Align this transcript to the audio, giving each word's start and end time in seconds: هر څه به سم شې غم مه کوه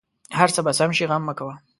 هر 0.37 0.49
څه 0.55 0.59
به 0.65 0.71
سم 0.79 0.89
شې 0.97 1.05
غم 1.09 1.21
مه 1.27 1.33
کوه 1.37 1.55